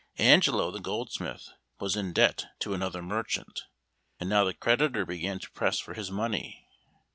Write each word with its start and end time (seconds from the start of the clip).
Angelo 0.17 0.71
the 0.71 0.79
goldsmith 0.79 1.51
was 1.79 1.95
in 1.95 2.11
debt 2.11 2.47
to 2.57 2.73
another 2.73 3.03
merchant, 3.03 3.65
and 4.19 4.27
now 4.31 4.43
the 4.43 4.51
creditor 4.55 5.05
began 5.05 5.37
to 5.37 5.51
press 5.51 5.77
for 5.77 5.93
his 5.93 6.09
money. 6.09 6.67